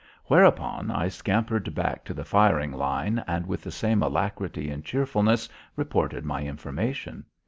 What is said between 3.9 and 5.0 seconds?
alacrity and